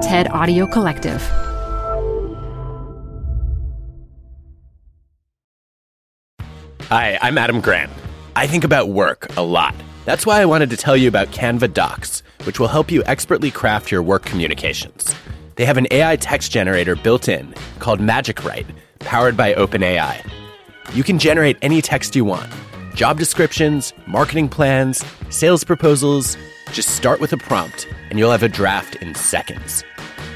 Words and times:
TED 0.00 0.30
Audio 0.30 0.66
Collective. 0.66 1.20
Hi, 6.88 7.18
I'm 7.20 7.36
Adam 7.36 7.60
Grant. 7.60 7.92
I 8.34 8.46
think 8.46 8.64
about 8.64 8.88
work 8.88 9.28
a 9.36 9.42
lot. 9.42 9.74
That's 10.06 10.24
why 10.24 10.40
I 10.40 10.46
wanted 10.46 10.70
to 10.70 10.78
tell 10.78 10.96
you 10.96 11.06
about 11.06 11.28
Canva 11.28 11.74
Docs, 11.74 12.22
which 12.44 12.58
will 12.58 12.68
help 12.68 12.90
you 12.90 13.04
expertly 13.04 13.50
craft 13.50 13.90
your 13.90 14.02
work 14.02 14.24
communications. 14.24 15.14
They 15.56 15.66
have 15.66 15.76
an 15.76 15.86
AI 15.90 16.16
text 16.16 16.50
generator 16.50 16.96
built 16.96 17.28
in 17.28 17.54
called 17.78 18.00
Magic 18.00 18.42
Write, 18.42 18.66
powered 19.00 19.36
by 19.36 19.52
OpenAI. 19.52 20.26
You 20.94 21.04
can 21.04 21.18
generate 21.18 21.58
any 21.60 21.82
text 21.82 22.16
you 22.16 22.24
want 22.24 22.50
job 22.94 23.18
descriptions, 23.18 23.92
marketing 24.06 24.48
plans, 24.48 25.04
sales 25.28 25.62
proposals. 25.62 26.38
Just 26.72 26.90
start 26.90 27.20
with 27.20 27.32
a 27.32 27.36
prompt, 27.36 27.88
and 28.10 28.18
you'll 28.18 28.30
have 28.30 28.42
a 28.42 28.48
draft 28.48 28.94
in 28.96 29.14
seconds. 29.14 29.84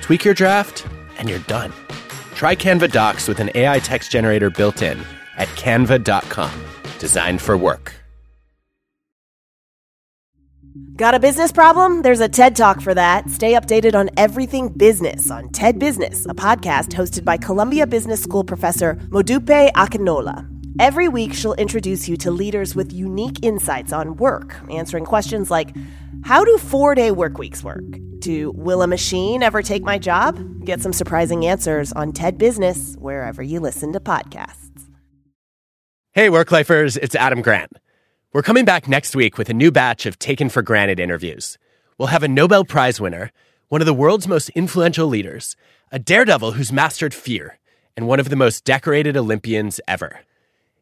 Tweak 0.04 0.22
your 0.22 0.34
draft, 0.34 0.86
and 1.16 1.30
you're 1.30 1.46
done. 1.48 1.72
Try 2.34 2.54
Canva 2.54 2.92
Docs 2.92 3.26
with 3.26 3.40
an 3.40 3.50
AI 3.54 3.78
text 3.78 4.12
generator 4.12 4.50
built 4.50 4.82
in 4.82 5.02
at 5.38 5.48
canva.com. 5.56 6.52
Designed 6.98 7.40
for 7.40 7.56
work. 7.56 7.94
Got 10.94 11.14
a 11.14 11.18
business 11.18 11.52
problem? 11.52 12.02
There's 12.02 12.20
a 12.20 12.28
TED 12.28 12.54
Talk 12.54 12.82
for 12.82 12.92
that. 12.92 13.30
Stay 13.30 13.54
updated 13.54 13.94
on 13.94 14.10
everything 14.18 14.68
business 14.68 15.30
on 15.30 15.48
TED 15.52 15.78
Business, 15.78 16.26
a 16.26 16.34
podcast 16.34 16.88
hosted 16.88 17.24
by 17.24 17.38
Columbia 17.38 17.86
Business 17.86 18.22
School 18.22 18.44
professor 18.44 18.96
Modupe 19.08 19.72
Akinola. 19.72 20.46
Every 20.78 21.08
week, 21.08 21.32
she'll 21.32 21.54
introduce 21.54 22.10
you 22.10 22.18
to 22.18 22.30
leaders 22.30 22.74
with 22.74 22.92
unique 22.92 23.38
insights 23.42 23.90
on 23.94 24.16
work, 24.16 24.54
answering 24.70 25.06
questions 25.06 25.50
like 25.50 25.74
How 26.24 26.44
do 26.44 26.58
four 26.58 26.94
day 26.94 27.10
work 27.10 27.38
weeks 27.38 27.64
work? 27.64 28.03
To 28.22 28.52
Will 28.52 28.82
a 28.82 28.86
machine 28.86 29.42
ever 29.42 29.62
take 29.62 29.82
my 29.82 29.98
job? 29.98 30.64
Get 30.64 30.80
some 30.80 30.92
surprising 30.92 31.46
answers 31.46 31.92
on 31.92 32.12
TED 32.12 32.38
Business, 32.38 32.94
wherever 32.98 33.42
you 33.42 33.60
listen 33.60 33.92
to 33.92 34.00
podcasts. 34.00 34.70
Hey, 36.12 36.30
work 36.30 36.52
lifers, 36.52 36.96
it's 36.96 37.14
Adam 37.14 37.42
Grant. 37.42 37.72
We're 38.32 38.42
coming 38.42 38.64
back 38.64 38.88
next 38.88 39.14
week 39.14 39.38
with 39.38 39.48
a 39.48 39.54
new 39.54 39.70
batch 39.70 40.06
of 40.06 40.18
Taken 40.18 40.48
for 40.48 40.62
Granted 40.62 41.00
interviews. 41.00 41.58
We'll 41.98 42.08
have 42.08 42.22
a 42.22 42.28
Nobel 42.28 42.64
Prize 42.64 43.00
winner, 43.00 43.30
one 43.68 43.80
of 43.80 43.86
the 43.86 43.94
world's 43.94 44.28
most 44.28 44.48
influential 44.50 45.06
leaders, 45.06 45.56
a 45.92 45.98
daredevil 45.98 46.52
who's 46.52 46.72
mastered 46.72 47.14
fear, 47.14 47.58
and 47.96 48.06
one 48.06 48.20
of 48.20 48.28
the 48.28 48.36
most 48.36 48.64
decorated 48.64 49.16
Olympians 49.16 49.80
ever. 49.86 50.20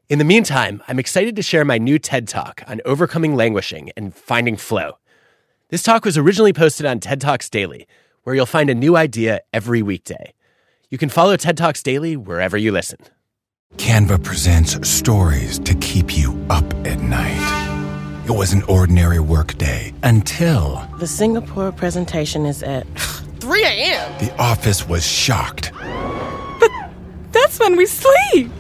In 0.09 0.19
the 0.19 0.25
meantime, 0.25 0.83
I'm 0.89 0.99
excited 0.99 1.37
to 1.37 1.43
share 1.43 1.65
my 1.65 1.79
new 1.79 1.99
TED 1.99 2.29
Talk 2.29 2.63
on 2.67 2.81
overcoming 2.85 3.35
languishing 3.35 3.91
and 3.97 4.15
finding 4.15 4.57
flow. 4.57 4.99
This 5.73 5.83
talk 5.83 6.05
was 6.05 6.19
originally 6.19 6.53
posted 6.53 6.85
on 6.85 7.01
TED 7.01 7.19
Talks 7.19 7.49
Daily, 7.49 7.87
where 8.25 8.37
you'll 8.37 8.45
find 8.45 8.69
a 8.69 8.75
new 8.75 8.95
idea 8.95 9.41
every 9.55 9.81
weekday. 9.81 10.35
You 10.91 10.99
can 10.99 11.09
follow 11.09 11.35
TED 11.35 11.57
Talks 11.57 11.83
Daily 11.83 12.15
wherever 12.15 12.59
you 12.59 12.71
listen. 12.73 12.99
Canva 13.79 14.23
presents 14.23 14.87
stories 14.87 15.59
to 15.61 15.75
keep 15.77 16.15
you 16.15 16.39
up 16.51 16.67
at 16.87 17.01
night. 17.01 18.23
It 18.27 18.33
was 18.33 18.53
an 18.53 18.63
ordinary 18.65 19.19
workday 19.19 19.95
until 20.03 20.87
The 20.99 21.07
Singapore 21.07 21.73
presentation 21.73 22.45
is 22.45 22.63
at 22.63 22.87
3 23.41 23.65
a.m. 23.65 24.19
the 24.23 24.31
office 24.39 24.87
was 24.87 25.07
shocked. 25.07 25.73
But 26.61 26.71
That's 27.31 27.59
when 27.59 27.79
we 27.79 27.87
sleep. 27.87 28.51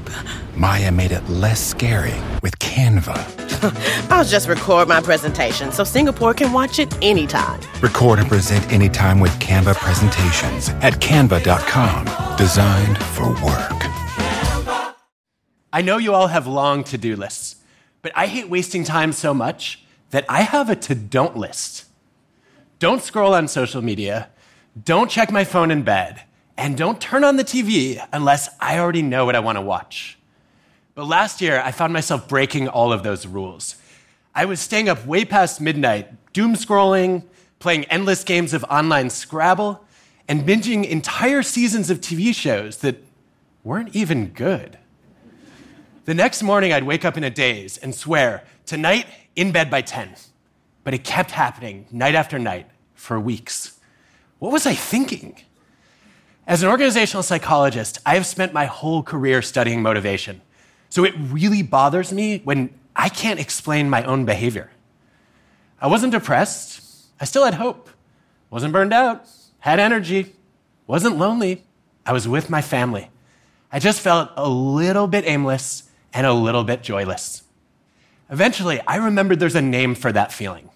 Maya 0.57 0.91
made 0.91 1.13
it 1.13 1.29
less 1.29 1.61
scary 1.61 2.15
with 2.41 2.59
Canva. 2.59 3.42
I'll 4.11 4.25
just 4.25 4.49
record 4.49 4.89
my 4.89 5.01
presentation 5.01 5.71
so 5.71 5.85
Singapore 5.85 6.35
can 6.35 6.53
watch 6.53 6.79
it 6.79 6.93
anytime. 7.03 7.61
Record 7.81 8.19
and 8.19 8.29
present 8.29 8.71
anytime 8.73 9.21
with 9.21 9.31
Canva 9.39 9.77
presentations 9.77 10.71
at 10.83 10.95
canva.com. 10.95 12.37
Designed 12.37 12.99
for 12.99 13.29
work. 13.45 13.83
I 15.73 15.81
know 15.81 15.99
you 15.99 16.13
all 16.13 16.27
have 16.27 16.47
long 16.47 16.85
to 16.85 16.99
do 16.99 17.17
lists, 17.17 17.57
but 18.03 18.13
I 18.15 18.27
hate 18.27 18.51
wasting 18.51 18.85
time 18.85 19.13
so 19.13 19.33
much 19.33 19.85
that 20.11 20.27
I 20.29 20.43
have 20.43 20.69
a 20.69 20.77
to 20.77 20.95
don't 20.95 21.37
list. 21.37 21.85
Don't 22.79 23.01
scroll 23.01 23.33
on 23.33 23.49
social 23.49 23.81
media, 23.81 24.29
don't 24.85 25.11
check 25.11 25.31
my 25.31 25.45
phone 25.45 25.71
in 25.71 25.83
bed, 25.83 26.23
and 26.59 26.77
don't 26.77 27.01
turn 27.01 27.23
on 27.23 27.37
the 27.37 27.45
TV 27.45 28.05
unless 28.13 28.49
I 28.61 28.79
already 28.79 29.03
know 29.03 29.25
what 29.25 29.37
I 29.37 29.41
want 29.41 29.57
to 29.57 29.63
watch. 29.63 30.19
But 30.95 31.07
last 31.07 31.41
year, 31.41 31.61
I 31.65 31.73
found 31.73 31.93
myself 31.93 32.29
breaking 32.29 32.69
all 32.69 32.93
of 32.93 33.03
those 33.03 33.27
rules. 33.27 33.77
I 34.35 34.45
was 34.45 34.61
staying 34.61 34.89
up 34.89 35.07
way 35.07 35.25
past 35.25 35.61
midnight, 35.61 36.33
doom 36.33 36.55
scrolling, 36.55 37.25
playing 37.59 37.85
endless 37.87 38.25
games 38.25 38.53
of 38.53 38.65
online 38.65 39.09
Scrabble, 39.09 39.85
and 40.29 40.43
binging 40.47 40.87
entire 40.87 41.43
seasons 41.43 41.91
of 41.91 42.01
TV 42.01 42.35
shows 42.35 42.79
that 42.79 43.03
weren't 43.65 43.95
even 43.95 44.29
good. 44.29 44.79
The 46.05 46.15
next 46.15 46.43
morning, 46.43 46.73
I'd 46.73 46.85
wake 46.85 47.05
up 47.05 47.17
in 47.17 47.25
a 47.25 47.31
daze 47.31 47.79
and 47.79 47.95
swear, 47.95 48.45
tonight, 48.67 49.07
in 49.37 49.53
bed 49.53 49.71
by 49.71 49.83
10. 49.83 50.15
But 50.85 50.95
it 50.95 51.05
kept 51.05 51.31
happening 51.31 51.87
night 51.91 52.15
after 52.15 52.39
night 52.39 52.67
for 52.95 53.19
weeks. 53.21 53.79
What 54.41 54.53
was 54.53 54.67
I 54.67 54.75
thinking? 54.75 55.37
As 56.47 56.63
an 56.63 56.69
organizational 56.69 57.23
psychologist, 57.23 57.99
I 58.05 58.15
have 58.15 58.27
spent 58.27 58.53
my 58.53 58.67
whole 58.67 59.03
career 59.03 59.43
studying 59.43 59.81
motivation. 59.81 60.41
So 60.93 61.05
it 61.05 61.15
really 61.17 61.63
bothers 61.63 62.13
me 62.13 62.43
when 62.45 62.69
I 62.95 63.09
can't 63.09 63.41
explain 63.41 63.89
my 63.89 64.05
own 64.05 64.27
behavior. 64.27 64.71
I 65.81 65.87
wasn't 65.87 66.13
depressed. 66.13 66.83
I 67.19 67.25
still 67.25 67.47
had 67.47 67.55
hope. 67.55 67.89
Wasn't 68.51 68.75
burned 68.75 68.93
out. 68.93 69.27
Had 69.61 69.81
energy. 69.81 70.37
Wasn't 70.87 71.17
lonely. 71.17 71.65
I 72.05 72.13
was 72.13 72.29
with 72.29 72.51
my 72.51 72.61
family. 72.61 73.09
I 73.73 73.79
just 73.79 74.03
felt 74.03 74.33
a 74.37 74.47
little 74.47 75.07
bit 75.07 75.25
aimless 75.27 75.85
and 76.13 76.27
a 76.27 76.35
little 76.35 76.63
bit 76.63 76.83
joyless. 76.83 77.43
Eventually, 78.29 78.79
I 78.83 78.97
remembered 78.97 79.41
there's 79.41 79.55
a 79.55 79.63
name 79.63 79.95
for 79.95 80.13
that 80.13 80.31
feeling 80.31 80.69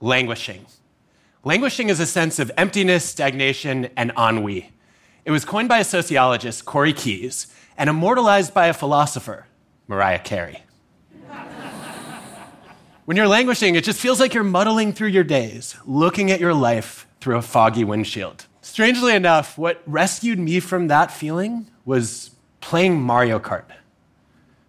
languishing. 0.00 0.64
Languishing 1.44 1.90
is 1.90 2.00
a 2.00 2.06
sense 2.06 2.38
of 2.38 2.50
emptiness, 2.56 3.04
stagnation, 3.04 3.90
and 3.98 4.12
ennui. 4.16 4.72
It 5.26 5.30
was 5.30 5.44
coined 5.44 5.68
by 5.68 5.80
a 5.80 5.84
sociologist, 5.84 6.64
Corey 6.64 6.94
Keyes, 6.94 7.48
and 7.76 7.90
immortalized 7.90 8.54
by 8.54 8.68
a 8.68 8.72
philosopher, 8.72 9.44
Mariah 9.88 10.18
Carey. 10.18 10.62
when 13.06 13.16
you're 13.16 13.26
languishing, 13.26 13.74
it 13.74 13.84
just 13.84 13.98
feels 13.98 14.20
like 14.20 14.34
you're 14.34 14.44
muddling 14.44 14.92
through 14.92 15.08
your 15.08 15.24
days, 15.24 15.76
looking 15.86 16.30
at 16.30 16.40
your 16.40 16.52
life 16.52 17.06
through 17.20 17.36
a 17.36 17.42
foggy 17.42 17.84
windshield. 17.84 18.46
Strangely 18.60 19.14
enough, 19.14 19.56
what 19.56 19.82
rescued 19.86 20.38
me 20.38 20.60
from 20.60 20.88
that 20.88 21.10
feeling 21.10 21.66
was 21.86 22.32
playing 22.60 23.00
Mario 23.00 23.38
Kart. 23.38 23.64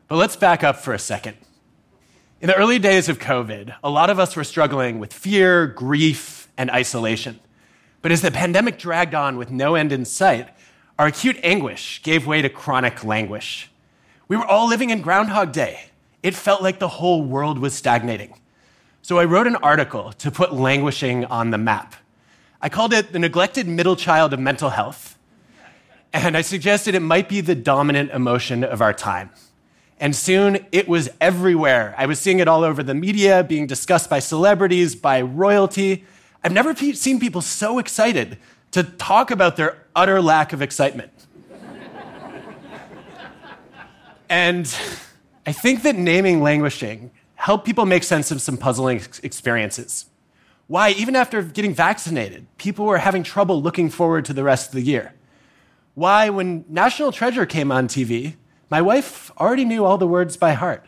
But 0.07 0.15
let's 0.15 0.37
back 0.37 0.63
up 0.63 0.77
for 0.77 0.93
a 0.93 0.99
second. 0.99 1.35
In 2.39 2.47
the 2.47 2.55
early 2.55 2.79
days 2.79 3.09
of 3.09 3.19
COVID, 3.19 3.75
a 3.83 3.89
lot 3.89 4.09
of 4.09 4.17
us 4.17 4.37
were 4.37 4.45
struggling 4.45 4.99
with 4.99 5.11
fear, 5.11 5.67
grief, 5.67 6.47
and 6.57 6.71
isolation. 6.71 7.41
But 8.01 8.13
as 8.13 8.21
the 8.21 8.31
pandemic 8.31 8.79
dragged 8.79 9.13
on 9.13 9.35
with 9.35 9.51
no 9.51 9.75
end 9.75 9.91
in 9.91 10.05
sight, 10.05 10.47
our 10.97 11.07
acute 11.07 11.37
anguish 11.43 12.01
gave 12.01 12.25
way 12.25 12.41
to 12.41 12.47
chronic 12.47 13.03
languish. 13.03 13.69
We 14.29 14.37
were 14.37 14.45
all 14.45 14.67
living 14.67 14.91
in 14.91 15.01
Groundhog 15.01 15.51
Day. 15.51 15.85
It 16.21 16.35
felt 16.35 16.61
like 16.61 16.77
the 16.77 16.87
whole 16.87 17.23
world 17.23 17.57
was 17.57 17.73
stagnating. 17.73 18.35
So 19.01 19.17
I 19.17 19.25
wrote 19.25 19.47
an 19.47 19.55
article 19.55 20.13
to 20.19 20.29
put 20.29 20.53
languishing 20.53 21.25
on 21.25 21.49
the 21.49 21.57
map. 21.57 21.95
I 22.61 22.69
called 22.69 22.93
it 22.93 23.11
The 23.11 23.17
Neglected 23.17 23.67
Middle 23.67 23.95
Child 23.95 24.33
of 24.33 24.39
Mental 24.39 24.69
Health. 24.69 25.17
And 26.13 26.37
I 26.37 26.41
suggested 26.41 26.93
it 26.93 26.99
might 26.99 27.27
be 27.27 27.41
the 27.41 27.55
dominant 27.55 28.11
emotion 28.11 28.63
of 28.63 28.83
our 28.83 28.93
time. 28.93 29.31
And 29.99 30.15
soon 30.15 30.63
it 30.71 30.87
was 30.87 31.09
everywhere. 31.19 31.95
I 31.97 32.05
was 32.05 32.19
seeing 32.19 32.37
it 32.37 32.47
all 32.47 32.63
over 32.63 32.83
the 32.83 32.93
media, 32.93 33.43
being 33.43 33.65
discussed 33.65 34.11
by 34.11 34.19
celebrities, 34.19 34.95
by 34.95 35.23
royalty. 35.23 36.05
I've 36.43 36.53
never 36.53 36.75
seen 36.75 37.19
people 37.19 37.41
so 37.41 37.79
excited 37.79 38.37
to 38.73 38.83
talk 38.83 39.31
about 39.31 39.55
their 39.55 39.87
utter 39.95 40.21
lack 40.21 40.53
of 40.53 40.61
excitement. 40.61 41.18
And 44.29 44.73
I 45.45 45.51
think 45.51 45.81
that 45.83 45.95
naming 45.95 46.41
languishing 46.41 47.11
helped 47.35 47.65
people 47.65 47.85
make 47.85 48.03
sense 48.03 48.31
of 48.31 48.41
some 48.41 48.57
puzzling 48.57 48.97
ex- 48.99 49.19
experiences. 49.19 50.05
Why, 50.67 50.91
even 50.91 51.15
after 51.15 51.41
getting 51.41 51.73
vaccinated, 51.73 52.45
people 52.57 52.85
were 52.85 52.99
having 52.99 53.23
trouble 53.23 53.61
looking 53.61 53.89
forward 53.89 54.25
to 54.25 54.33
the 54.33 54.43
rest 54.43 54.67
of 54.67 54.75
the 54.75 54.81
year. 54.81 55.15
Why, 55.95 56.29
when 56.29 56.63
National 56.69 57.11
Treasure 57.11 57.47
came 57.47 57.71
on 57.71 57.87
TV, 57.87 58.35
my 58.69 58.81
wife 58.81 59.31
already 59.39 59.65
knew 59.65 59.83
all 59.83 59.97
the 59.97 60.07
words 60.07 60.37
by 60.37 60.53
heart. 60.53 60.85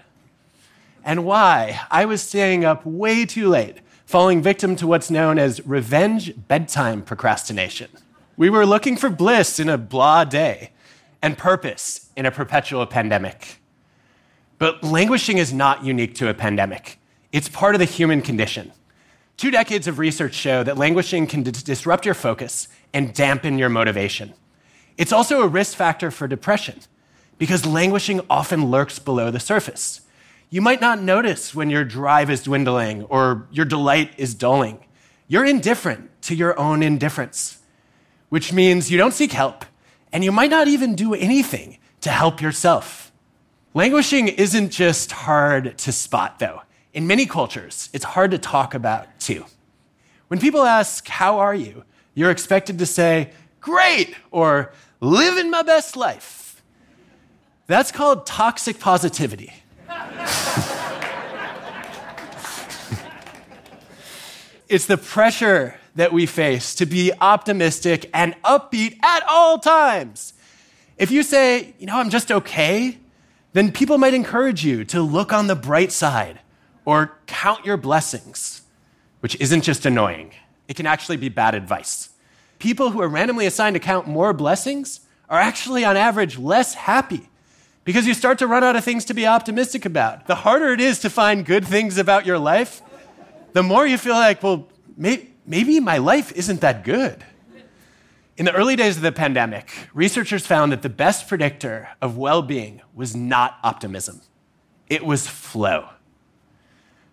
And 1.04 1.26
why 1.26 1.82
I 1.90 2.06
was 2.06 2.22
staying 2.22 2.64
up 2.64 2.86
way 2.86 3.26
too 3.26 3.50
late, 3.50 3.78
falling 4.06 4.44
victim 4.44 4.76
to 4.76 4.86
what's 4.86 5.10
known 5.10 5.40
as 5.40 5.66
revenge 5.66 6.34
bedtime 6.48 7.02
procrastination. 7.02 7.90
We 8.38 8.52
were 8.52 8.68
looking 8.68 8.98
for 8.98 9.10
bliss 9.10 9.60
in 9.60 9.68
a 9.68 9.80
blah 9.80 10.26
day 10.26 10.72
and 11.21 11.38
purpose 11.38 12.09
in 12.15 12.25
a 12.25 12.31
perpetual 12.31 12.85
pandemic. 12.85 13.59
But 14.57 14.83
languishing 14.83 15.38
is 15.38 15.53
not 15.53 15.83
unique 15.83 16.15
to 16.15 16.29
a 16.29 16.33
pandemic, 16.33 17.00
it's 17.31 17.50
part 17.50 17.75
of 17.75 17.79
the 17.79 17.85
human 17.85 18.21
condition. 18.21 18.71
Two 19.38 19.50
decades 19.50 19.88
of 19.88 19.97
research 19.97 20.35
show 20.35 20.63
that 20.63 20.77
languishing 20.77 21.25
can 21.25 21.41
d- 21.41 21.51
disrupt 21.51 22.06
your 22.06 22.13
focus 22.13 22.68
and 22.94 23.13
dampen 23.13 23.57
your 23.57 23.69
motivation. 23.69 24.33
It's 24.97 25.12
also 25.12 25.41
a 25.41 25.47
risk 25.47 25.75
factor 25.75 26.12
for 26.12 26.27
depression 26.27 26.79
because 27.39 27.65
languishing 27.65 28.21
often 28.29 28.69
lurks 28.69 29.00
below 29.00 29.31
the 29.31 29.39
surface. 29.39 30.01
You 30.51 30.62
might 30.62 30.79
not 30.79 31.01
notice 31.01 31.56
when 31.56 31.71
your 31.71 31.83
drive 31.83 32.29
is 32.29 32.44
dwindling 32.44 33.06
or 33.06 33.47
your 33.51 33.65
delight 33.65 34.13
is 34.18 34.35
dulling. 34.35 34.85
You're 35.27 35.45
indifferent 35.45 36.12
to 36.23 36.35
your 36.35 36.59
own 36.59 36.83
indifference, 36.83 37.59
which 38.29 38.53
means 38.53 38.91
you 38.91 38.97
don't 39.00 39.13
seek 39.13 39.31
help 39.31 39.65
and 40.12 40.24
you 40.24 40.31
might 40.31 40.50
not 40.50 40.68
even 40.68 40.96
do 40.96 41.13
anything 41.13 41.78
to 42.02 42.10
help 42.10 42.42
yourself. 42.42 43.12
Languishing 43.74 44.28
isn't 44.28 44.69
just 44.69 45.12
hard 45.12 45.78
to 45.80 45.92
spot, 45.92 46.40
though. 46.40 46.62
In 46.94 47.08
many 47.08 47.25
cultures, 47.25 47.90
it's 47.94 48.04
hard 48.04 48.31
to 48.31 48.38
talk 48.38 48.74
about, 48.74 49.08
too. 49.19 49.46
When 50.28 50.40
people 50.40 50.63
ask, 50.63 51.08
How 51.08 51.40
are 51.40 51.56
you? 51.56 51.86
you're 52.13 52.31
expected 52.31 52.80
to 52.80 52.86
say, 52.86 53.31
Great, 53.62 54.16
or 54.31 54.74
Living 55.00 55.50
my 55.50 55.63
best 55.63 55.96
life. 55.96 56.62
That's 57.66 57.92
called 57.92 58.28
toxic 58.28 58.80
positivity. 58.80 59.52
it's 64.69 64.86
the 64.86 64.98
pressure 64.98 65.81
that 65.96 66.14
we 66.14 66.26
face 66.26 66.76
to 66.76 66.86
be 66.86 67.12
optimistic 67.20 68.10
and 68.14 68.36
upbeat 68.44 68.98
at 69.04 69.24
all 69.28 69.60
times. 69.60 70.34
If 70.98 71.12
you 71.12 71.24
say, 71.24 71.74
you 71.80 71.88
know, 71.88 71.98
I'm 71.98 72.10
just 72.10 72.32
okay, 72.32 72.98
then 73.54 73.72
people 73.72 73.98
might 73.98 74.14
encourage 74.14 74.64
you 74.64 74.86
to 74.86 75.02
look 75.02 75.34
on 75.34 75.48
the 75.48 75.56
bright 75.56 75.92
side 75.92 76.40
or 76.86 77.18
count 77.28 77.66
your 77.66 77.78
blessings, 77.78 78.62
which 79.20 79.36
isn't 79.40 79.62
just 79.62 79.86
annoying, 79.86 80.32
it 80.68 80.76
can 80.76 80.86
actually 80.86 81.18
be 81.18 81.30
bad 81.30 81.56
advice. 81.56 82.10
People 82.60 82.92
who 82.92 83.02
are 83.02 83.08
randomly 83.08 83.46
assigned 83.46 83.74
to 83.74 83.80
count 83.80 84.08
more 84.08 84.34
blessings 84.34 85.02
are 85.30 85.40
actually, 85.40 85.84
on 85.84 85.98
average, 85.98 86.38
less 86.38 86.76
happy 86.76 87.30
because 87.84 88.06
you 88.06 88.14
start 88.14 88.38
to 88.40 88.48
run 88.48 88.64
out 88.64 88.76
of 88.76 88.84
things 88.84 89.06
to 89.06 89.14
be 89.14 89.26
optimistic 89.26 89.86
about. 89.86 90.28
The 90.28 90.36
harder 90.36 90.72
it 90.72 90.80
is 90.80 91.00
to 91.00 91.10
find 91.10 91.46
good 91.46 91.66
things 91.66 91.98
about 91.98 92.26
your 92.26 92.38
life, 92.38 92.82
the 93.54 93.64
more 93.64 93.88
you 93.88 93.98
feel 93.98 94.14
like, 94.14 94.44
well, 94.44 94.68
may- 94.96 95.28
maybe 95.51 95.81
my 95.81 95.98
life 95.98 96.31
isn't 96.31 96.62
that 96.62 96.86
good. 96.86 97.25
In 98.38 98.45
the 98.45 98.53
early 98.53 98.77
days 98.77 98.95
of 98.95 99.03
the 99.03 99.12
pandemic, 99.12 99.69
researchers 99.94 100.48
found 100.48 100.71
that 100.71 100.81
the 100.81 100.89
best 100.89 101.27
predictor 101.27 101.89
of 102.01 102.15
well 102.15 102.42
being 102.42 102.81
was 102.95 103.18
not 103.18 103.57
optimism, 103.62 104.21
it 104.89 105.06
was 105.06 105.27
flow. 105.27 105.89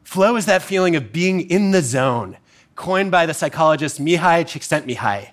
Flow 0.04 0.36
is 0.36 0.46
that 0.46 0.62
feeling 0.62 0.94
of 0.94 1.12
being 1.12 1.40
in 1.50 1.72
the 1.72 1.82
zone, 1.82 2.38
coined 2.76 3.10
by 3.10 3.26
the 3.26 3.34
psychologist 3.34 4.00
Mihaly 4.00 4.44
Csikszentmihalyi. 4.44 5.30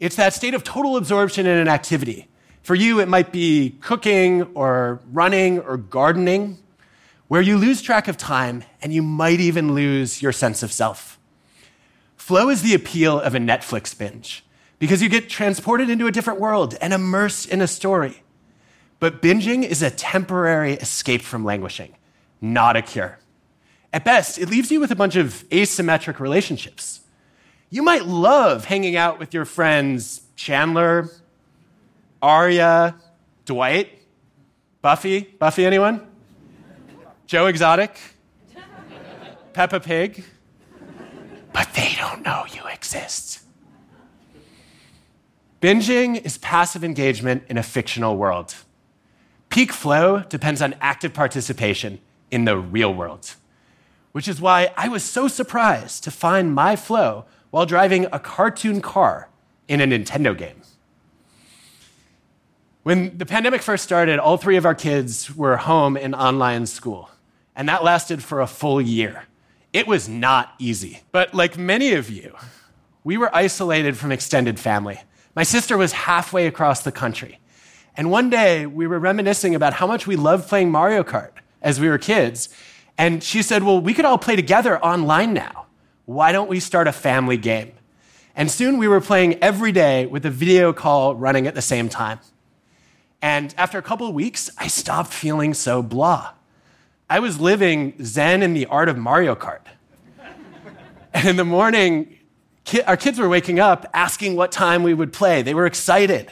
It's 0.00 0.16
that 0.16 0.32
state 0.32 0.54
of 0.54 0.64
total 0.64 0.96
absorption 0.96 1.46
in 1.46 1.58
an 1.58 1.68
activity. 1.68 2.28
For 2.62 2.74
you, 2.74 3.00
it 3.00 3.08
might 3.08 3.32
be 3.32 3.76
cooking 3.80 4.42
or 4.54 5.00
running 5.12 5.60
or 5.60 5.76
gardening, 5.76 6.58
where 7.28 7.42
you 7.42 7.58
lose 7.58 7.82
track 7.82 8.08
of 8.08 8.16
time 8.16 8.64
and 8.80 8.94
you 8.94 9.02
might 9.02 9.40
even 9.40 9.74
lose 9.74 10.22
your 10.22 10.32
sense 10.32 10.62
of 10.62 10.72
self. 10.72 11.17
Flow 12.28 12.50
is 12.50 12.60
the 12.60 12.74
appeal 12.74 13.18
of 13.18 13.34
a 13.34 13.38
Netflix 13.38 13.96
binge 13.96 14.44
because 14.78 15.00
you 15.00 15.08
get 15.08 15.30
transported 15.30 15.88
into 15.88 16.06
a 16.06 16.12
different 16.12 16.38
world 16.38 16.76
and 16.78 16.92
immersed 16.92 17.48
in 17.48 17.62
a 17.62 17.66
story. 17.66 18.22
But 19.00 19.22
binging 19.22 19.64
is 19.64 19.80
a 19.80 19.90
temporary 19.90 20.74
escape 20.74 21.22
from 21.22 21.42
languishing, 21.42 21.94
not 22.42 22.76
a 22.76 22.82
cure. 22.82 23.18
At 23.94 24.04
best, 24.04 24.38
it 24.38 24.50
leaves 24.50 24.70
you 24.70 24.78
with 24.78 24.90
a 24.90 24.94
bunch 24.94 25.16
of 25.16 25.42
asymmetric 25.48 26.20
relationships. 26.20 27.00
You 27.70 27.82
might 27.82 28.04
love 28.04 28.66
hanging 28.66 28.94
out 28.94 29.18
with 29.18 29.32
your 29.32 29.46
friends 29.46 30.20
Chandler, 30.36 31.08
Arya, 32.20 32.96
Dwight, 33.46 34.02
Buffy. 34.82 35.20
Buffy, 35.20 35.64
anyone? 35.64 36.06
Joe 37.26 37.46
Exotic, 37.46 37.98
Peppa 39.54 39.80
Pig. 39.80 40.22
But 41.58 41.74
they 41.74 41.96
don't 41.98 42.22
know 42.22 42.44
you 42.54 42.62
exist. 42.72 43.40
Binging 45.60 46.24
is 46.24 46.38
passive 46.38 46.84
engagement 46.84 47.42
in 47.48 47.58
a 47.58 47.64
fictional 47.64 48.16
world. 48.16 48.54
Peak 49.48 49.72
flow 49.72 50.20
depends 50.20 50.62
on 50.62 50.76
active 50.80 51.12
participation 51.12 51.98
in 52.30 52.44
the 52.44 52.56
real 52.56 52.94
world, 52.94 53.34
which 54.12 54.28
is 54.28 54.40
why 54.40 54.72
I 54.76 54.86
was 54.86 55.02
so 55.02 55.26
surprised 55.26 56.04
to 56.04 56.12
find 56.12 56.54
my 56.54 56.76
flow 56.76 57.24
while 57.50 57.66
driving 57.66 58.06
a 58.12 58.20
cartoon 58.20 58.80
car 58.80 59.28
in 59.66 59.80
a 59.80 59.84
Nintendo 59.84 60.38
game. 60.38 60.62
When 62.84 63.18
the 63.18 63.26
pandemic 63.26 63.62
first 63.62 63.82
started, 63.82 64.20
all 64.20 64.36
three 64.36 64.56
of 64.56 64.64
our 64.64 64.76
kids 64.76 65.34
were 65.34 65.56
home 65.56 65.96
in 65.96 66.14
online 66.14 66.66
school, 66.66 67.10
and 67.56 67.68
that 67.68 67.82
lasted 67.82 68.22
for 68.22 68.40
a 68.40 68.46
full 68.46 68.80
year. 68.80 69.24
It 69.72 69.86
was 69.86 70.08
not 70.08 70.54
easy, 70.58 71.02
but 71.12 71.34
like 71.34 71.58
many 71.58 71.92
of 71.92 72.08
you, 72.08 72.34
we 73.04 73.16
were 73.16 73.34
isolated 73.34 73.96
from 73.96 74.12
extended 74.12 74.58
family. 74.58 75.00
My 75.34 75.42
sister 75.42 75.76
was 75.76 75.92
halfway 75.92 76.46
across 76.46 76.82
the 76.82 76.92
country. 76.92 77.38
And 77.96 78.10
one 78.10 78.30
day 78.30 78.64
we 78.64 78.86
were 78.86 78.98
reminiscing 78.98 79.54
about 79.54 79.74
how 79.74 79.86
much 79.86 80.06
we 80.06 80.16
loved 80.16 80.48
playing 80.48 80.70
Mario 80.70 81.02
Kart 81.02 81.32
as 81.60 81.80
we 81.80 81.88
were 81.88 81.98
kids. 81.98 82.48
And 82.96 83.22
she 83.22 83.42
said, 83.42 83.62
Well, 83.62 83.80
we 83.80 83.92
could 83.92 84.04
all 84.04 84.18
play 84.18 84.36
together 84.36 84.82
online 84.82 85.34
now. 85.34 85.66
Why 86.06 86.32
don't 86.32 86.48
we 86.48 86.60
start 86.60 86.88
a 86.88 86.92
family 86.92 87.36
game? 87.36 87.72
And 88.34 88.50
soon 88.50 88.78
we 88.78 88.88
were 88.88 89.00
playing 89.00 89.42
every 89.42 89.72
day 89.72 90.06
with 90.06 90.24
a 90.24 90.30
video 90.30 90.72
call 90.72 91.14
running 91.14 91.46
at 91.46 91.54
the 91.54 91.62
same 91.62 91.88
time. 91.88 92.20
And 93.20 93.54
after 93.58 93.78
a 93.78 93.82
couple 93.82 94.06
of 94.06 94.14
weeks, 94.14 94.48
I 94.56 94.68
stopped 94.68 95.12
feeling 95.12 95.52
so 95.52 95.82
blah. 95.82 96.34
I 97.10 97.20
was 97.20 97.40
living 97.40 97.94
Zen 98.02 98.42
in 98.42 98.52
the 98.52 98.66
art 98.66 98.88
of 98.88 98.98
Mario 98.98 99.34
Kart. 99.34 99.62
And 101.14 101.26
in 101.26 101.36
the 101.36 101.44
morning, 101.44 102.18
our 102.86 102.98
kids 102.98 103.18
were 103.18 103.28
waking 103.28 103.58
up 103.58 103.86
asking 103.94 104.36
what 104.36 104.52
time 104.52 104.82
we 104.82 104.92
would 104.92 105.12
play. 105.12 105.40
They 105.40 105.54
were 105.54 105.64
excited. 105.64 106.30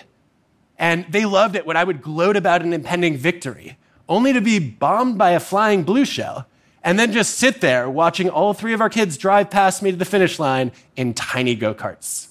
And 0.79 1.07
they 1.11 1.25
loved 1.25 1.57
it 1.57 1.65
when 1.65 1.79
I 1.79 1.85
would 1.85 2.03
gloat 2.03 2.37
about 2.37 2.61
an 2.61 2.75
impending 2.75 3.17
victory, 3.17 3.79
only 4.07 4.35
to 4.35 4.43
be 4.43 4.59
bombed 4.59 5.17
by 5.17 5.31
a 5.31 5.41
flying 5.41 5.83
blue 5.83 6.05
shell, 6.05 6.47
and 6.85 6.99
then 6.99 7.11
just 7.11 7.39
sit 7.39 7.63
there 7.63 7.89
watching 7.89 8.29
all 8.29 8.53
three 8.53 8.75
of 8.75 8.83
our 8.83 8.91
kids 8.91 9.17
drive 9.17 9.51
past 9.51 9.83
me 9.83 9.91
to 9.91 9.97
the 9.97 10.05
finish 10.05 10.39
line 10.39 10.73
in 10.95 11.15
tiny 11.15 11.55
go 11.55 11.75
karts. 11.75 12.29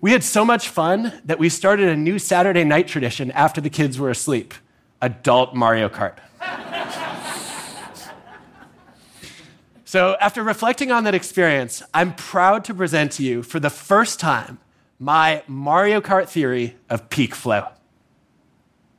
We 0.00 0.12
had 0.12 0.24
so 0.24 0.44
much 0.44 0.68
fun 0.68 1.20
that 1.26 1.38
we 1.38 1.50
started 1.50 1.88
a 1.88 1.96
new 1.96 2.18
Saturday 2.18 2.64
night 2.64 2.88
tradition 2.88 3.30
after 3.32 3.60
the 3.60 3.70
kids 3.70 3.98
were 3.98 4.10
asleep 4.10 4.54
adult 5.02 5.54
Mario 5.54 5.90
Kart. 5.90 6.16
So, 9.94 10.16
after 10.18 10.42
reflecting 10.42 10.90
on 10.90 11.04
that 11.04 11.14
experience, 11.14 11.80
I'm 11.94 12.16
proud 12.16 12.64
to 12.64 12.74
present 12.74 13.12
to 13.12 13.22
you 13.22 13.44
for 13.44 13.60
the 13.60 13.70
first 13.70 14.18
time 14.18 14.58
my 14.98 15.44
Mario 15.46 16.00
Kart 16.00 16.28
theory 16.28 16.74
of 16.90 17.08
peak 17.10 17.32
flow. 17.32 17.68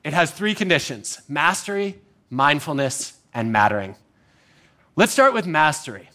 It 0.06 0.14
has 0.14 0.32
three 0.32 0.56
conditions 0.56 1.20
mastery, 1.28 2.00
mindfulness, 2.30 3.18
and 3.34 3.52
mattering. 3.52 3.98
Let's 4.96 5.12
start 5.12 5.34
with 5.34 5.46
mastery. 5.46 6.12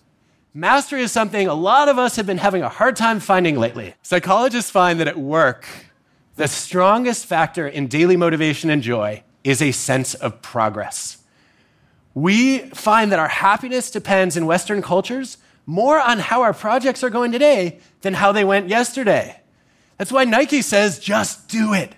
Mastery 0.55 1.03
is 1.03 1.13
something 1.13 1.47
a 1.47 1.53
lot 1.53 1.91
of 1.91 1.99
us 1.99 2.17
have 2.17 2.25
been 2.25 2.39
having 2.39 2.63
a 2.63 2.71
hard 2.71 2.97
time 2.97 3.21
finding 3.21 3.59
lately. 3.59 3.97
Psychologists 4.01 4.71
find 4.71 4.99
that 4.99 5.09
at 5.09 5.19
work, 5.19 5.69
the 6.37 6.49
strongest 6.49 7.27
factor 7.27 7.69
in 7.69 7.87
daily 7.87 8.17
motivation 8.17 8.71
and 8.71 8.81
joy 8.81 9.25
is 9.45 9.61
a 9.61 9.73
sense 9.73 10.15
of 10.15 10.41
progress. 10.41 11.20
We 12.15 12.59
find 12.71 13.13
that 13.13 13.19
our 13.19 13.29
happiness 13.29 13.91
depends 13.91 14.37
in 14.37 14.47
Western 14.47 14.83
cultures 14.83 15.39
more 15.67 16.01
on 16.01 16.19
how 16.19 16.43
our 16.43 16.53
projects 16.53 17.05
are 17.05 17.11
going 17.11 17.33
today 17.33 17.79
than 18.01 18.15
how 18.15 18.33
they 18.33 18.45
went 18.45 18.69
yesterday. 18.69 19.41
That's 19.99 20.11
why 20.11 20.25
Nike 20.25 20.63
says, 20.63 20.99
just 20.99 21.49
do 21.49 21.75
it. 21.75 21.95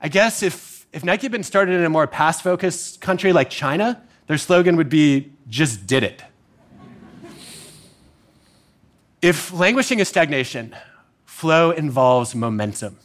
I 0.00 0.08
guess 0.08 0.42
if, 0.42 0.86
if 0.92 1.04
Nike 1.04 1.22
had 1.22 1.32
been 1.32 1.42
started 1.42 1.74
in 1.74 1.84
a 1.84 1.90
more 1.90 2.06
past 2.06 2.42
focused 2.42 3.00
country 3.00 3.32
like 3.32 3.50
China, 3.50 4.02
their 4.26 4.38
slogan 4.38 4.76
would 4.76 4.88
be, 4.88 5.32
just 5.48 5.86
did 5.86 6.02
it. 6.02 6.22
if 9.20 9.52
languishing 9.52 9.98
is 9.98 10.08
stagnation, 10.08 10.74
flow 11.24 11.70
involves 11.70 12.34
momentum. 12.34 12.96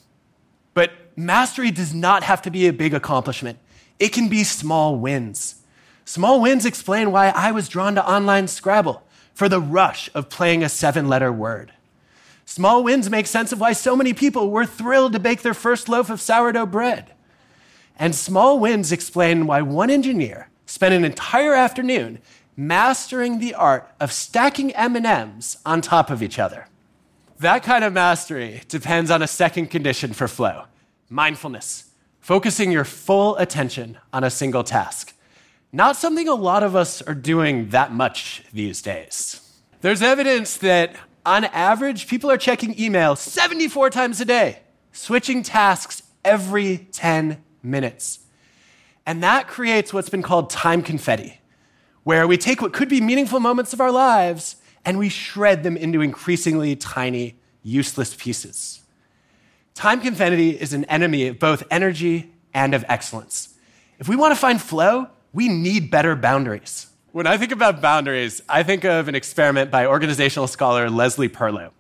But 0.74 0.92
mastery 1.16 1.72
does 1.72 1.94
not 1.94 2.24
have 2.24 2.42
to 2.44 2.52
be 2.52 2.68
a 2.68 2.74
big 2.74 2.94
accomplishment, 2.94 3.60
it 4.00 4.10
can 4.10 4.30
be 4.30 4.44
small 4.44 4.96
wins. 4.96 5.61
Small 6.06 6.42
wins 6.42 6.66
explain 6.66 7.12
why 7.12 7.30
I 7.30 7.52
was 7.52 7.70
drawn 7.70 7.96
to 7.96 8.10
online 8.10 8.48
Scrabble 8.48 9.04
for 9.34 9.48
the 9.48 9.62
rush 9.62 10.10
of 10.14 10.30
playing 10.30 10.64
a 10.64 10.70
seven 10.70 11.08
letter 11.08 11.32
word. 11.32 11.72
Small 12.46 12.84
wins 12.84 13.10
make 13.10 13.28
sense 13.28 13.52
of 13.52 13.60
why 13.60 13.74
so 13.74 13.96
many 13.96 14.14
people 14.14 14.50
were 14.50 14.66
thrilled 14.66 15.14
to 15.14 15.20
bake 15.20 15.42
their 15.42 15.54
first 15.54 15.88
loaf 15.88 16.10
of 16.10 16.20
sourdough 16.20 16.66
bread. 16.66 17.14
And 17.98 18.14
small 18.14 18.60
wins 18.60 18.92
explain 18.92 19.46
why 19.46 19.62
one 19.62 19.90
engineer 19.90 20.50
spent 20.66 20.94
an 20.94 21.06
entire 21.06 21.54
afternoon 21.54 22.20
mastering 22.58 23.40
the 23.40 23.54
art 23.54 23.90
of 24.00 24.12
stacking 24.12 24.72
M&Ms 24.76 25.58
on 25.66 25.82
top 25.82 26.10
of 26.10 26.22
each 26.22 26.40
other. 26.40 26.68
That 27.40 27.64
kind 27.64 27.84
of 27.84 27.94
mastery 27.94 28.62
depends 28.68 29.10
on 29.10 29.22
a 29.22 29.28
second 29.28 29.68
condition 29.68 30.14
for 30.14 30.28
flow, 30.28 30.66
mindfulness, 31.10 31.92
focusing 32.20 32.72
your 32.72 32.84
full 32.84 33.36
attention 33.38 33.98
on 34.14 34.24
a 34.24 34.30
single 34.30 34.64
task. 34.64 35.14
Not 35.74 35.96
something 35.96 36.28
a 36.28 36.36
lot 36.36 36.64
of 36.64 36.76
us 36.76 37.02
are 37.02 37.14
doing 37.14 37.70
that 37.70 37.94
much 37.94 38.44
these 38.52 38.82
days. 38.82 39.40
There's 39.82 40.02
evidence 40.02 40.58
that 40.58 40.96
on 41.26 41.46
average, 41.46 42.08
people 42.08 42.30
are 42.30 42.38
checking 42.38 42.80
email 42.80 43.16
74 43.16 43.90
times 43.90 44.20
a 44.20 44.26
day, 44.26 44.60
switching 44.92 45.44
tasks 45.44 46.04
every 46.26 46.90
10 46.92 47.42
minutes. 47.64 48.20
And 49.06 49.24
that 49.24 49.48
creates 49.48 49.94
what's 49.94 50.10
been 50.10 50.22
called 50.22 50.50
time 50.50 50.82
confetti, 50.82 51.40
where 52.04 52.28
we 52.28 52.38
take 52.38 52.62
what 52.62 52.74
could 52.74 52.90
be 52.90 53.00
meaningful 53.00 53.40
moments 53.40 53.72
of 53.74 53.80
our 53.82 53.92
lives 53.92 54.58
and 54.84 54.98
we 54.98 55.10
shred 55.10 55.64
them 55.64 55.78
into 55.78 56.02
increasingly 56.02 56.76
tiny, 56.76 57.36
useless 57.64 58.16
pieces. 58.16 58.82
Time 59.74 60.02
confetti 60.02 60.60
is 60.60 60.74
an 60.74 60.86
enemy 60.86 61.28
of 61.28 61.40
both 61.40 61.64
energy 61.72 62.34
and 62.54 62.74
of 62.74 62.84
excellence. 62.90 63.56
If 64.00 64.10
we 64.10 64.16
want 64.16 64.34
to 64.34 64.40
find 64.40 64.62
flow, 64.62 65.08
we 65.34 65.48
need 65.48 65.92
better 65.92 66.16
boundaries. 66.16 66.88
When 67.12 67.28
I 67.28 67.38
think 67.38 67.52
about 67.52 67.82
boundaries, 67.82 68.42
I 68.48 68.64
think 68.64 68.86
of 68.86 69.08
an 69.08 69.16
experiment 69.16 69.72
by 69.72 69.86
organizational 69.86 70.48
scholar 70.48 70.90
Leslie 70.90 71.30
Perlow. 71.30 71.72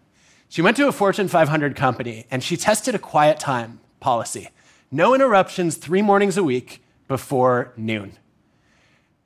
She 0.49 0.61
went 0.61 0.75
to 0.77 0.87
a 0.87 0.91
Fortune 0.91 1.27
500 1.27 1.75
company 1.75 2.25
and 2.29 2.43
she 2.43 2.57
tested 2.57 2.95
a 2.95 2.99
quiet 2.99 3.39
time 3.39 3.79
policy 3.99 4.49
no 4.91 5.15
interruptions 5.15 5.77
three 5.77 6.01
mornings 6.01 6.37
a 6.37 6.43
week 6.43 6.83
before 7.07 7.71
noon. 7.77 8.17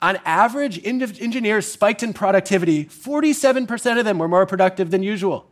On 0.00 0.16
average, 0.24 0.84
engineers 0.86 1.70
spiked 1.70 2.02
in 2.02 2.12
productivity. 2.12 2.84
47% 2.84 3.98
of 3.98 4.04
them 4.04 4.18
were 4.18 4.28
more 4.28 4.46
productive 4.46 4.90
than 4.90 5.02
usual. 5.02 5.50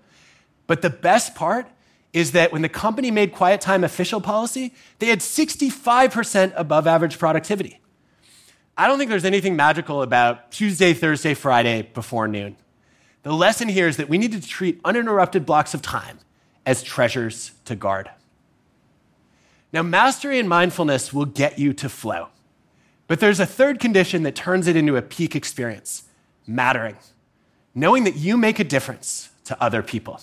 But 0.66 0.82
the 0.82 0.90
best 0.90 1.34
part 1.34 1.66
is 2.12 2.30
that 2.32 2.52
when 2.52 2.62
the 2.62 2.68
company 2.68 3.10
made 3.10 3.32
quiet 3.32 3.60
time 3.60 3.82
official 3.82 4.20
policy, 4.20 4.72
they 5.00 5.06
had 5.06 5.18
65% 5.18 6.52
above 6.54 6.86
average 6.86 7.18
productivity. 7.18 7.80
I 8.76 8.88
don't 8.88 8.98
think 8.98 9.08
there's 9.08 9.24
anything 9.24 9.54
magical 9.54 10.02
about 10.02 10.50
Tuesday, 10.50 10.94
Thursday, 10.94 11.34
Friday 11.34 11.82
before 11.94 12.26
noon. 12.26 12.56
The 13.22 13.32
lesson 13.32 13.68
here 13.68 13.86
is 13.88 13.96
that 13.96 14.08
we 14.08 14.18
need 14.18 14.32
to 14.32 14.40
treat 14.40 14.80
uninterrupted 14.84 15.46
blocks 15.46 15.74
of 15.74 15.82
time 15.82 16.18
as 16.66 16.82
treasures 16.82 17.52
to 17.66 17.76
guard. 17.76 18.10
Now, 19.72 19.82
mastery 19.82 20.38
and 20.38 20.48
mindfulness 20.48 21.12
will 21.12 21.24
get 21.24 21.58
you 21.58 21.72
to 21.74 21.88
flow. 21.88 22.28
But 23.06 23.20
there's 23.20 23.40
a 23.40 23.46
third 23.46 23.80
condition 23.80 24.22
that 24.22 24.34
turns 24.34 24.66
it 24.66 24.76
into 24.76 24.96
a 24.96 25.02
peak 25.02 25.36
experience 25.36 26.04
mattering, 26.46 26.96
knowing 27.74 28.04
that 28.04 28.16
you 28.16 28.36
make 28.36 28.58
a 28.58 28.64
difference 28.64 29.30
to 29.44 29.62
other 29.62 29.82
people. 29.82 30.20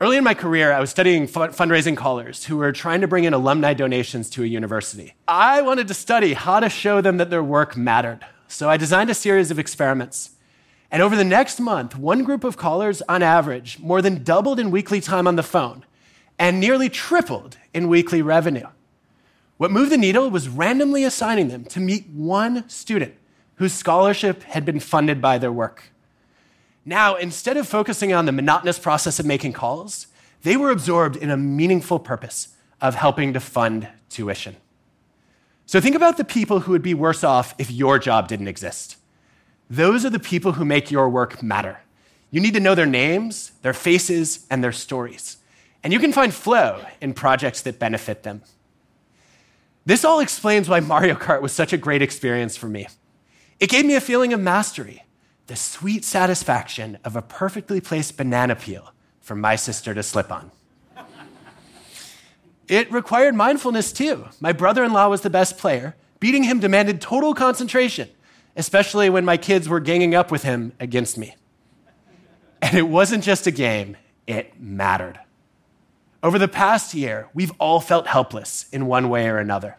Early 0.00 0.16
in 0.16 0.22
my 0.22 0.34
career, 0.34 0.72
I 0.72 0.78
was 0.78 0.90
studying 0.90 1.26
fundraising 1.26 1.96
callers 1.96 2.44
who 2.44 2.56
were 2.56 2.70
trying 2.70 3.00
to 3.00 3.08
bring 3.08 3.24
in 3.24 3.34
alumni 3.34 3.74
donations 3.74 4.30
to 4.30 4.44
a 4.44 4.46
university. 4.46 5.14
I 5.26 5.60
wanted 5.60 5.88
to 5.88 5.94
study 5.94 6.34
how 6.34 6.60
to 6.60 6.68
show 6.68 7.00
them 7.00 7.16
that 7.16 7.30
their 7.30 7.42
work 7.42 7.76
mattered. 7.76 8.20
So 8.46 8.70
I 8.70 8.76
designed 8.76 9.10
a 9.10 9.14
series 9.14 9.50
of 9.50 9.58
experiments. 9.58 10.36
And 10.88 11.02
over 11.02 11.16
the 11.16 11.24
next 11.24 11.58
month, 11.58 11.96
one 11.96 12.22
group 12.22 12.44
of 12.44 12.56
callers, 12.56 13.02
on 13.08 13.24
average, 13.24 13.80
more 13.80 14.00
than 14.00 14.22
doubled 14.22 14.60
in 14.60 14.70
weekly 14.70 15.00
time 15.00 15.26
on 15.26 15.34
the 15.34 15.42
phone 15.42 15.84
and 16.38 16.60
nearly 16.60 16.88
tripled 16.88 17.58
in 17.74 17.88
weekly 17.88 18.22
revenue. 18.22 18.68
What 19.56 19.72
moved 19.72 19.90
the 19.90 19.98
needle 19.98 20.30
was 20.30 20.48
randomly 20.48 21.02
assigning 21.02 21.48
them 21.48 21.64
to 21.64 21.80
meet 21.80 22.06
one 22.06 22.68
student 22.68 23.16
whose 23.56 23.72
scholarship 23.72 24.44
had 24.44 24.64
been 24.64 24.78
funded 24.78 25.20
by 25.20 25.38
their 25.38 25.50
work. 25.50 25.90
Now, 26.88 27.16
instead 27.16 27.58
of 27.58 27.68
focusing 27.68 28.14
on 28.14 28.24
the 28.24 28.32
monotonous 28.32 28.78
process 28.78 29.20
of 29.20 29.26
making 29.26 29.52
calls, 29.52 30.06
they 30.40 30.56
were 30.56 30.70
absorbed 30.70 31.16
in 31.16 31.28
a 31.28 31.36
meaningful 31.36 31.98
purpose 31.98 32.56
of 32.80 32.94
helping 32.94 33.34
to 33.34 33.40
fund 33.40 33.86
tuition. 34.08 34.56
So 35.66 35.82
think 35.82 35.94
about 35.94 36.16
the 36.16 36.24
people 36.24 36.60
who 36.60 36.72
would 36.72 36.80
be 36.80 36.94
worse 36.94 37.22
off 37.22 37.54
if 37.58 37.70
your 37.70 37.98
job 37.98 38.26
didn't 38.26 38.48
exist. 38.48 38.96
Those 39.68 40.06
are 40.06 40.10
the 40.10 40.18
people 40.18 40.52
who 40.52 40.64
make 40.64 40.90
your 40.90 41.10
work 41.10 41.42
matter. 41.42 41.82
You 42.30 42.40
need 42.40 42.54
to 42.54 42.60
know 42.60 42.74
their 42.74 42.86
names, 42.86 43.52
their 43.60 43.74
faces, 43.74 44.46
and 44.50 44.64
their 44.64 44.72
stories. 44.72 45.36
And 45.84 45.92
you 45.92 45.98
can 45.98 46.14
find 46.14 46.32
flow 46.32 46.86
in 47.02 47.12
projects 47.12 47.60
that 47.62 47.78
benefit 47.78 48.22
them. 48.22 48.40
This 49.84 50.06
all 50.06 50.20
explains 50.20 50.70
why 50.70 50.80
Mario 50.80 51.16
Kart 51.16 51.42
was 51.42 51.52
such 51.52 51.74
a 51.74 51.76
great 51.76 52.00
experience 52.00 52.56
for 52.56 52.66
me. 52.66 52.88
It 53.60 53.68
gave 53.68 53.84
me 53.84 53.94
a 53.94 54.00
feeling 54.00 54.32
of 54.32 54.40
mastery, 54.40 55.04
the 55.48 55.56
sweet 55.56 56.04
satisfaction 56.04 56.98
of 57.04 57.16
a 57.16 57.22
perfectly 57.22 57.80
placed 57.80 58.16
banana 58.16 58.54
peel 58.54 58.92
for 59.20 59.34
my 59.34 59.56
sister 59.56 59.94
to 59.94 60.02
slip 60.02 60.30
on. 60.30 60.52
It 62.68 62.92
required 62.92 63.34
mindfulness 63.34 63.92
too. 63.92 64.26
My 64.40 64.52
brother 64.52 64.84
in 64.84 64.92
law 64.92 65.08
was 65.08 65.22
the 65.22 65.30
best 65.30 65.56
player. 65.56 65.96
Beating 66.20 66.42
him 66.42 66.60
demanded 66.60 67.00
total 67.00 67.34
concentration, 67.34 68.10
especially 68.56 69.08
when 69.08 69.24
my 69.24 69.38
kids 69.38 69.68
were 69.68 69.80
ganging 69.80 70.14
up 70.14 70.30
with 70.30 70.42
him 70.42 70.72
against 70.78 71.16
me. 71.16 71.34
And 72.60 72.76
it 72.76 72.88
wasn't 72.88 73.24
just 73.24 73.46
a 73.46 73.50
game, 73.50 73.96
it 74.26 74.60
mattered. 74.60 75.18
Over 76.22 76.38
the 76.38 76.48
past 76.48 76.92
year, 76.92 77.28
we've 77.32 77.52
all 77.58 77.80
felt 77.80 78.06
helpless 78.06 78.66
in 78.70 78.86
one 78.86 79.08
way 79.08 79.28
or 79.28 79.38
another. 79.38 79.78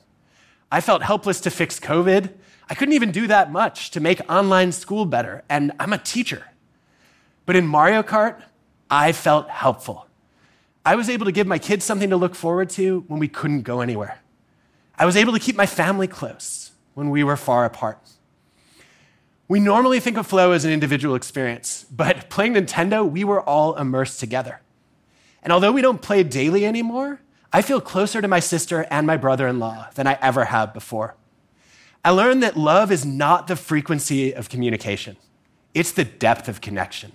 I 0.71 0.81
felt 0.81 1.03
helpless 1.03 1.39
to 1.41 1.51
fix 1.51 1.79
COVID. 1.79 2.33
I 2.69 2.75
couldn't 2.75 2.93
even 2.93 3.11
do 3.11 3.27
that 3.27 3.51
much 3.51 3.91
to 3.91 3.99
make 3.99 4.21
online 4.31 4.71
school 4.71 5.05
better, 5.05 5.43
and 5.49 5.71
I'm 5.79 5.91
a 5.91 5.97
teacher. 5.97 6.43
But 7.47 7.55
in 7.55 7.65
Mario 7.65 8.03
Kart, 8.03 8.43
I 8.91 9.11
felt 9.11 9.49
helpful. 9.49 10.07
I 10.85 10.95
was 10.95 11.09
able 11.09 11.25
to 11.25 11.31
give 11.31 11.47
my 11.47 11.57
kids 11.57 11.83
something 11.83 12.11
to 12.11 12.17
look 12.17 12.35
forward 12.35 12.69
to 12.71 13.03
when 13.07 13.19
we 13.19 13.27
couldn't 13.27 13.63
go 13.63 13.81
anywhere. 13.81 14.19
I 14.97 15.05
was 15.05 15.17
able 15.17 15.33
to 15.33 15.39
keep 15.39 15.55
my 15.55 15.65
family 15.65 16.07
close 16.07 16.71
when 16.93 17.09
we 17.09 17.23
were 17.23 17.37
far 17.37 17.65
apart. 17.65 17.97
We 19.47 19.59
normally 19.59 19.99
think 19.99 20.17
of 20.17 20.27
flow 20.27 20.51
as 20.51 20.63
an 20.63 20.71
individual 20.71 21.15
experience, 21.15 21.85
but 21.89 22.29
playing 22.29 22.53
Nintendo, 22.53 23.09
we 23.09 23.23
were 23.23 23.41
all 23.41 23.75
immersed 23.77 24.19
together. 24.19 24.61
And 25.41 25.51
although 25.51 25.71
we 25.71 25.81
don't 25.81 26.01
play 26.01 26.21
daily 26.21 26.67
anymore, 26.67 27.21
I 27.51 27.63
feel 27.63 27.81
closer 27.81 28.21
to 28.21 28.27
my 28.27 28.39
sister 28.39 28.85
and 28.91 29.07
my 29.07 29.17
brother 29.17 29.47
in 29.47 29.57
law 29.57 29.87
than 29.95 30.05
I 30.05 30.19
ever 30.21 30.45
have 30.45 30.71
before. 30.71 31.15
I 32.03 32.11
learned 32.11 32.43
that 32.43 32.55
love 32.55 32.91
is 32.91 33.05
not 33.05 33.47
the 33.47 33.55
frequency 33.55 34.33
of 34.33 34.49
communication, 34.49 35.17
it's 35.73 35.91
the 35.91 36.05
depth 36.05 36.47
of 36.47 36.61
connection. 36.61 37.11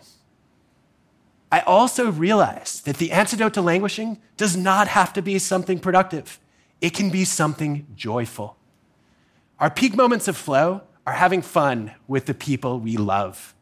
I 1.51 1.61
also 1.61 2.11
realized 2.11 2.85
that 2.85 2.97
the 2.97 3.13
antidote 3.13 3.55
to 3.55 3.63
languishing 3.63 4.21
does 4.37 4.57
not 4.57 4.89
have 4.89 5.13
to 5.13 5.23
be 5.23 5.39
something 5.39 5.79
productive, 5.79 6.39
it 6.81 6.91
can 6.91 7.11
be 7.11 7.25
something 7.25 7.87
joyful. 7.95 8.57
Our 9.61 9.71
peak 9.71 9.97
moments 9.97 10.29
of 10.29 10.37
flow 10.37 10.83
are 11.07 11.13
having 11.13 11.43
fun 11.43 11.93
with 12.09 12.27
the 12.27 12.35
people 12.35 12.81
we 12.81 12.97
love, 12.97 13.55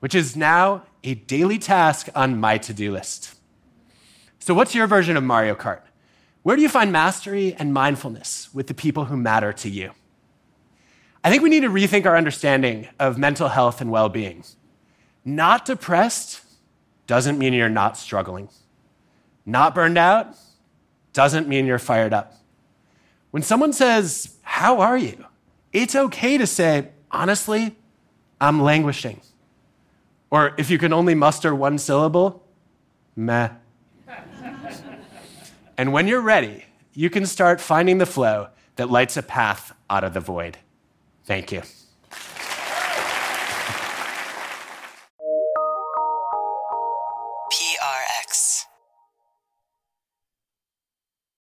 which 0.00 0.14
is 0.14 0.36
now 0.36 0.82
a 1.02 1.14
daily 1.14 1.58
task 1.58 2.08
on 2.14 2.38
my 2.38 2.58
to 2.58 2.74
do 2.74 2.92
list. 2.92 3.34
So, 4.38 4.54
what's 4.54 4.74
your 4.74 4.86
version 4.86 5.16
of 5.16 5.24
Mario 5.24 5.54
Kart? 5.54 5.80
Where 6.42 6.54
do 6.54 6.62
you 6.62 6.68
find 6.68 6.92
mastery 6.92 7.54
and 7.58 7.72
mindfulness 7.72 8.52
with 8.54 8.68
the 8.68 8.74
people 8.74 9.06
who 9.06 9.16
matter 9.16 9.52
to 9.54 9.68
you? 9.68 9.92
I 11.26 11.28
think 11.28 11.42
we 11.42 11.48
need 11.48 11.64
to 11.64 11.68
rethink 11.68 12.06
our 12.06 12.16
understanding 12.16 12.86
of 13.00 13.18
mental 13.18 13.48
health 13.48 13.80
and 13.80 13.90
well 13.90 14.08
being. 14.08 14.44
Not 15.24 15.64
depressed 15.64 16.40
doesn't 17.08 17.36
mean 17.36 17.52
you're 17.52 17.68
not 17.68 17.96
struggling. 17.96 18.48
Not 19.44 19.74
burned 19.74 19.98
out 19.98 20.36
doesn't 21.12 21.48
mean 21.48 21.66
you're 21.66 21.80
fired 21.80 22.12
up. 22.12 22.34
When 23.32 23.42
someone 23.42 23.72
says, 23.72 24.36
How 24.42 24.78
are 24.78 24.96
you? 24.96 25.26
it's 25.72 25.96
okay 25.96 26.38
to 26.38 26.46
say, 26.46 26.90
Honestly, 27.10 27.74
I'm 28.40 28.62
languishing. 28.62 29.20
Or 30.30 30.54
if 30.56 30.70
you 30.70 30.78
can 30.78 30.92
only 30.92 31.16
muster 31.16 31.52
one 31.52 31.78
syllable, 31.78 32.46
meh. 33.16 33.48
and 35.76 35.92
when 35.92 36.06
you're 36.06 36.20
ready, 36.20 36.66
you 36.94 37.10
can 37.10 37.26
start 37.26 37.60
finding 37.60 37.98
the 37.98 38.06
flow 38.06 38.50
that 38.76 38.90
lights 38.90 39.16
a 39.16 39.24
path 39.24 39.74
out 39.90 40.04
of 40.04 40.14
the 40.14 40.20
void. 40.20 40.58
Thank 41.26 41.50
you. 41.52 41.62